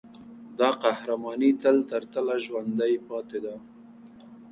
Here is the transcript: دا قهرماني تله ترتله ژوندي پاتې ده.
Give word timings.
دا 0.59 0.69
قهرماني 0.83 1.49
تله 1.61 1.83
ترتله 1.91 2.35
ژوندي 2.45 2.93
پاتې 3.07 3.39
ده. 3.45 3.55